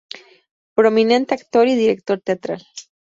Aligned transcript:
Prominente 0.73 1.35
actor 1.35 1.67
y 1.67 1.75
director 1.75 2.19
teatral. 2.21 2.65